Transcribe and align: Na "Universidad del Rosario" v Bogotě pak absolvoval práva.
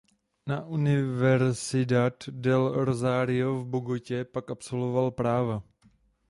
Na 0.47 0.55
"Universidad 0.77 2.25
del 2.29 2.69
Rosario" 2.73 3.59
v 3.59 3.63
Bogotě 3.65 4.23
pak 4.25 4.51
absolvoval 4.51 5.11
práva. 5.11 5.63